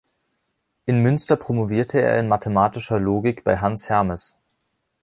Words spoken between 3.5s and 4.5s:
Hans Hermes.